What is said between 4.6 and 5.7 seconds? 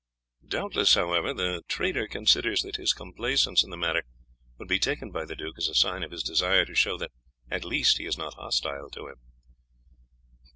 be taken by the duke as